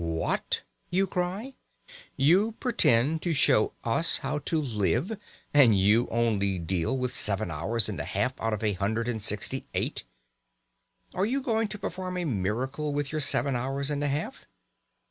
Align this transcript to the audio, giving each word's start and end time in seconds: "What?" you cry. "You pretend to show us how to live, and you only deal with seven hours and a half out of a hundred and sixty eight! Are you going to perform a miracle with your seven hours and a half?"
"What?" 0.03 0.63
you 0.89 1.05
cry. 1.05 1.53
"You 2.17 2.53
pretend 2.53 3.21
to 3.21 3.33
show 3.33 3.73
us 3.83 4.17
how 4.17 4.39
to 4.39 4.59
live, 4.59 5.15
and 5.53 5.77
you 5.77 6.07
only 6.09 6.57
deal 6.57 6.97
with 6.97 7.13
seven 7.13 7.51
hours 7.51 7.87
and 7.87 7.99
a 7.99 8.03
half 8.03 8.33
out 8.41 8.51
of 8.51 8.63
a 8.63 8.73
hundred 8.73 9.07
and 9.07 9.21
sixty 9.21 9.67
eight! 9.75 10.03
Are 11.13 11.27
you 11.27 11.39
going 11.39 11.67
to 11.67 11.77
perform 11.77 12.17
a 12.17 12.25
miracle 12.25 12.91
with 12.93 13.11
your 13.11 13.21
seven 13.21 13.55
hours 13.55 13.91
and 13.91 14.03
a 14.03 14.07
half?" 14.07 14.47